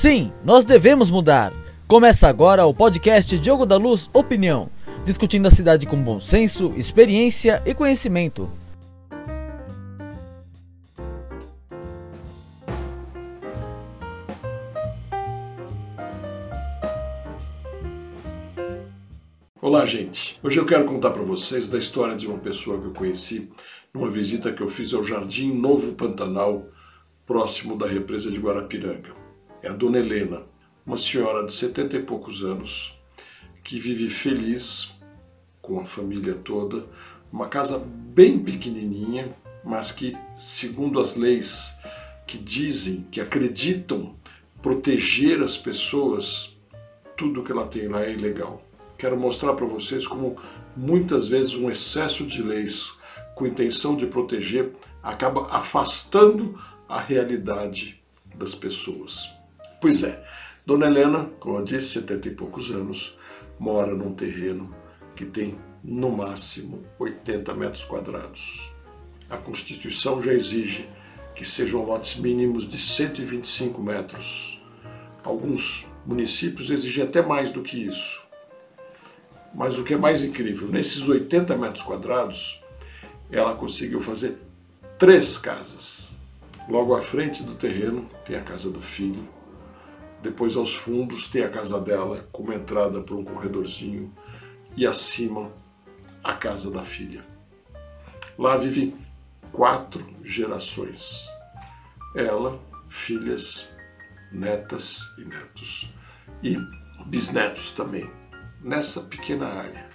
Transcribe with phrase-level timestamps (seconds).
[0.00, 1.52] Sim, nós devemos mudar.
[1.88, 4.70] Começa agora o podcast Diogo da Luz Opinião,
[5.04, 8.48] discutindo a cidade com bom senso, experiência e conhecimento.
[19.60, 20.38] Olá, gente.
[20.44, 23.50] Hoje eu quero contar para vocês da história de uma pessoa que eu conheci
[23.92, 26.68] numa visita que eu fiz ao Jardim Novo Pantanal,
[27.26, 29.27] próximo da represa de Guarapiranga.
[29.60, 30.42] É a Dona Helena,
[30.86, 32.96] uma senhora de setenta e poucos anos
[33.64, 34.90] que vive feliz
[35.60, 36.86] com a família toda,
[37.32, 41.76] uma casa bem pequenininha, mas que, segundo as leis
[42.26, 44.16] que dizem, que acreditam
[44.62, 46.56] proteger as pessoas,
[47.16, 48.62] tudo que ela tem lá é ilegal.
[48.96, 50.36] Quero mostrar para vocês como
[50.76, 52.92] muitas vezes um excesso de leis
[53.34, 58.02] com intenção de proteger acaba afastando a realidade
[58.34, 59.37] das pessoas.
[59.80, 60.20] Pois é,
[60.66, 63.16] Dona Helena, como eu disse, 70 e poucos anos,
[63.60, 64.74] mora num terreno
[65.14, 68.74] que tem no máximo 80 metros quadrados.
[69.30, 70.88] A Constituição já exige
[71.32, 74.60] que sejam lotes mínimos de 125 metros.
[75.22, 78.20] Alguns municípios exigem até mais do que isso.
[79.54, 82.60] Mas o que é mais incrível, nesses 80 metros quadrados,
[83.30, 84.36] ela conseguiu fazer
[84.98, 86.18] três casas.
[86.68, 89.37] Logo à frente do terreno tem a casa do filho,
[90.22, 94.12] depois aos fundos tem a casa dela, com uma entrada por um corredorzinho,
[94.76, 95.50] e acima
[96.22, 97.24] a casa da filha.
[98.38, 98.96] Lá vivem
[99.52, 101.28] quatro gerações.
[102.14, 103.68] Ela, filhas,
[104.32, 105.92] netas e netos.
[106.42, 106.56] E
[107.06, 108.10] bisnetos também
[108.60, 109.88] nessa pequena área.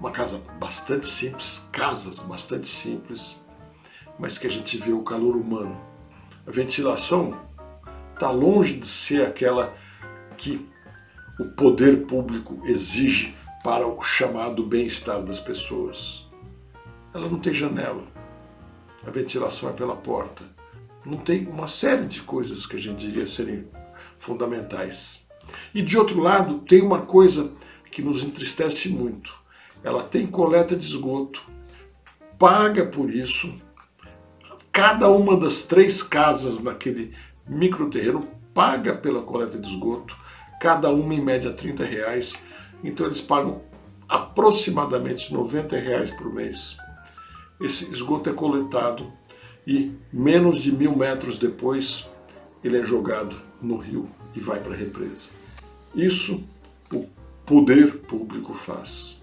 [0.00, 3.40] Uma casa bastante simples, casas bastante simples,
[4.18, 5.80] mas que a gente vê o calor humano.
[6.46, 7.38] A ventilação
[8.16, 9.76] está longe de ser aquela
[10.38, 10.66] que
[11.38, 16.26] o poder público exige para o chamado bem-estar das pessoas.
[17.12, 18.04] Ela não tem janela,
[19.06, 20.44] a ventilação é pela porta.
[21.04, 23.68] Não tem uma série de coisas que a gente diria serem
[24.18, 25.26] fundamentais.
[25.74, 27.52] E de outro lado, tem uma coisa
[27.90, 29.32] que nos entristece muito.
[29.84, 31.42] Ela tem coleta de esgoto,
[32.38, 33.60] paga por isso.
[34.72, 37.14] Cada uma das três casas naquele
[37.48, 40.16] microterreno paga pela coleta de esgoto,
[40.60, 42.42] cada uma em média 30 reais.
[42.82, 43.62] Então eles pagam
[44.08, 46.76] aproximadamente 90 reais por mês.
[47.60, 49.12] Esse esgoto é coletado
[49.66, 52.08] e menos de mil metros depois
[52.62, 55.30] ele é jogado no rio e vai para a represa.
[55.94, 56.44] Isso
[56.92, 57.06] o
[57.44, 59.20] poder público faz.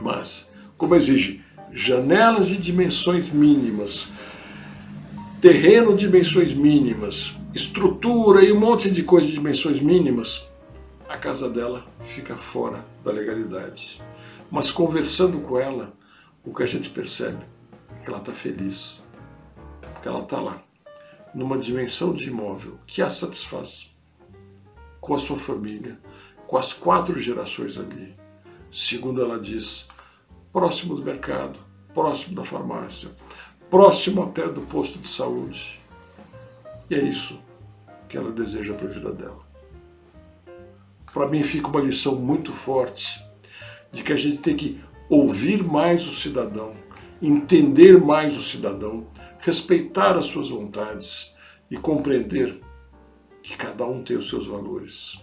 [0.00, 1.42] Mas, como exige
[1.72, 4.12] janelas de dimensões mínimas,
[5.40, 10.48] terreno de dimensões mínimas, estrutura e um monte de coisas de dimensões mínimas,
[11.08, 14.02] a casa dela fica fora da legalidade.
[14.50, 15.92] Mas conversando com ela,
[16.44, 17.44] o que a gente percebe
[17.94, 19.04] é que ela está feliz,
[19.92, 20.60] porque ela está lá,
[21.32, 23.96] numa dimensão de imóvel que a satisfaz,
[25.00, 26.00] com a sua família,
[26.48, 28.16] com as quatro gerações ali.
[28.72, 29.86] Segundo ela diz,
[30.52, 31.56] próximo do mercado,
[31.94, 33.10] próximo da farmácia,
[33.70, 35.83] próximo até do posto de saúde.
[36.90, 37.42] E é isso
[38.08, 39.44] que ela deseja para a vida dela.
[41.12, 43.24] Para mim fica uma lição muito forte
[43.92, 46.74] de que a gente tem que ouvir mais o cidadão,
[47.22, 49.06] entender mais o cidadão,
[49.38, 51.34] respeitar as suas vontades
[51.70, 52.60] e compreender
[53.42, 55.22] que cada um tem os seus valores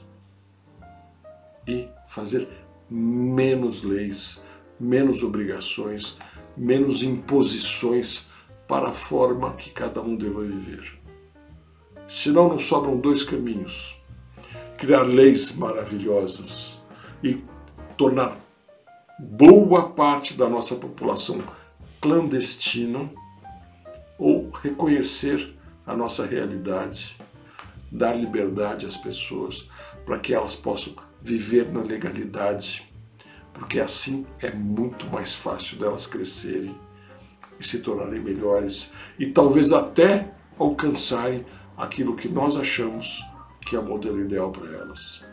[1.67, 2.47] e fazer
[2.89, 4.43] menos leis,
[4.79, 6.17] menos obrigações,
[6.55, 8.29] menos imposições
[8.67, 11.00] para a forma que cada um deva viver.
[12.11, 13.95] Senão não sobram dois caminhos:
[14.77, 16.81] criar leis maravilhosas
[17.23, 17.41] e
[17.95, 18.37] tornar
[19.17, 21.41] boa parte da nossa população
[22.01, 23.09] clandestina
[24.19, 25.55] ou reconhecer
[25.87, 27.17] a nossa realidade,
[27.89, 29.69] dar liberdade às pessoas
[30.05, 32.91] para que elas possam viver na legalidade,
[33.53, 36.75] porque assim é muito mais fácil delas crescerem
[37.57, 41.45] e se tornarem melhores e talvez até alcançarem
[41.81, 43.25] aquilo que nós achamos
[43.65, 45.25] que é o modelo ideal para elas.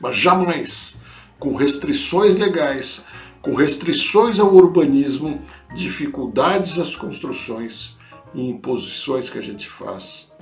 [0.00, 1.00] Mas jamais
[1.38, 3.04] com restrições legais,
[3.42, 5.42] com restrições ao urbanismo,
[5.74, 7.98] dificuldades às construções
[8.34, 10.32] e imposições que a gente faz,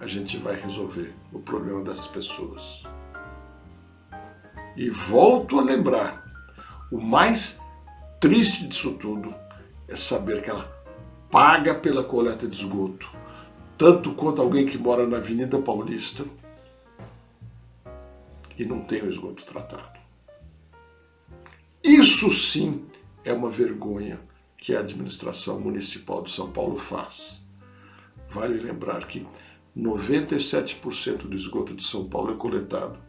[0.00, 2.84] a gente vai resolver o problema das pessoas.
[4.76, 6.24] E volto a lembrar:
[6.90, 7.60] o mais
[8.18, 9.34] triste disso tudo
[9.86, 10.72] é saber que ela
[11.30, 13.21] paga pela coleta de esgoto,
[13.82, 16.24] tanto quanto alguém que mora na Avenida Paulista
[18.56, 19.98] e não tem o esgoto tratado.
[21.82, 22.84] Isso sim
[23.24, 24.20] é uma vergonha
[24.56, 27.42] que a administração municipal de São Paulo faz.
[28.30, 29.26] Vale lembrar que
[29.76, 33.00] 97% do esgoto de São Paulo é coletado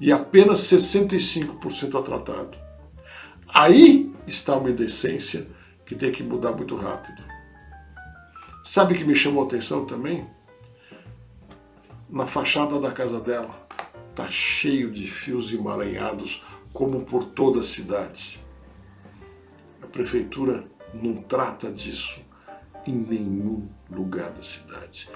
[0.00, 2.58] e apenas 65% é tratado.
[3.54, 5.46] Aí está uma indecência
[5.86, 7.31] que tem que mudar muito rápido.
[8.64, 10.24] Sabe que me chamou a atenção também?
[12.08, 13.50] Na fachada da casa dela
[14.10, 18.40] está cheio de fios emaranhados, como por toda a cidade.
[19.82, 20.64] A prefeitura
[20.94, 22.24] não trata disso
[22.86, 25.10] em nenhum lugar da cidade.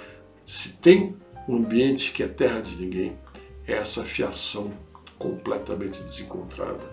[0.44, 1.16] Se tem
[1.48, 3.16] um ambiente que é terra de ninguém,
[3.64, 4.72] é essa fiação
[5.18, 6.84] completamente desencontrada,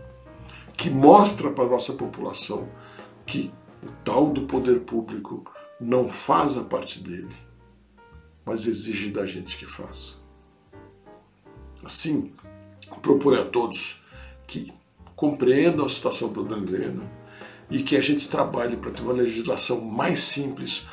[0.78, 2.70] que mostra para a nossa população
[3.26, 3.52] que
[3.82, 5.44] o tal do poder público
[5.80, 7.36] não faz a parte dele,
[8.46, 10.18] mas exige da gente que faça.
[11.84, 12.34] Assim,
[13.04, 14.02] proponho a todos
[14.48, 14.74] que
[15.16, 17.12] compreendam a situação da Dona Helena
[17.70, 20.88] e que a gente trabalhe para ter uma legislação mais simples,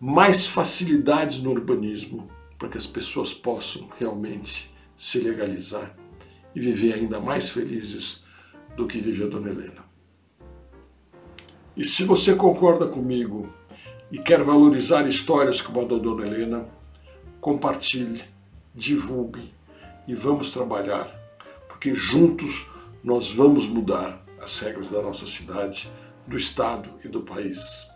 [0.00, 2.28] mais facilidades no urbanismo,
[2.58, 5.94] para que as pessoas possam realmente se legalizar
[6.54, 8.24] e viver ainda mais felizes
[8.76, 9.84] do que viveu Dona Helena.
[11.76, 13.52] E se você concorda comigo
[14.10, 16.68] e quer valorizar histórias como a da Dona Helena,
[17.40, 18.22] compartilhe,
[18.74, 19.52] divulgue
[20.06, 21.08] e vamos trabalhar,
[21.68, 22.70] porque juntos
[23.02, 25.90] nós vamos mudar as regras da nossa cidade,
[26.26, 27.88] do estado e do país.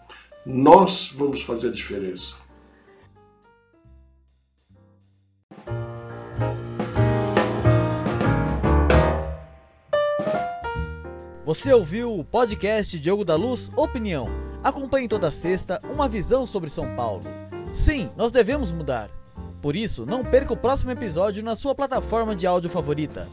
[0.45, 2.37] Nós vamos fazer a diferença.
[11.45, 14.29] Você ouviu o podcast Diogo da Luz Opinião.
[14.69, 17.23] Acompanhe toda sexta uma visão sobre São Paulo.
[17.73, 19.09] Sim, nós devemos mudar.
[19.63, 23.27] Por isso, não perca o próximo episódio na sua plataforma de áudio favorita.